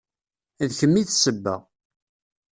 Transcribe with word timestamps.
D 0.67 0.69
kemm 0.77 0.95
i 1.01 1.03
d 1.07 1.09
sebba. 1.13 1.55